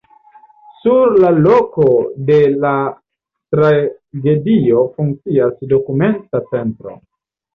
Sur 0.83 1.11
la 1.23 1.29
loko 1.47 1.83
de 2.29 2.37
la 2.63 2.71
tragedio 3.57 4.81
funkcias 4.97 5.61
dokumenta 5.75 6.43
centro. 6.55 6.97